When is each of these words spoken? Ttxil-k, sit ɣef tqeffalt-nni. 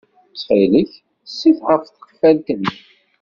Ttxil-k, 0.29 0.91
sit 1.37 1.57
ɣef 1.67 1.83
tqeffalt-nni. 1.85 2.73